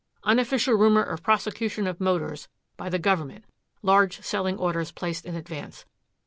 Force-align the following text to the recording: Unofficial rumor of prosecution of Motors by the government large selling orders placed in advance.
Unofficial 0.23 0.73
rumor 0.73 1.03
of 1.03 1.21
prosecution 1.21 1.85
of 1.85 2.01
Motors 2.01 2.47
by 2.75 2.89
the 2.89 2.97
government 2.97 3.45
large 3.83 4.19
selling 4.21 4.57
orders 4.57 4.91
placed 4.91 5.25
in 5.27 5.35
advance. 5.35 5.85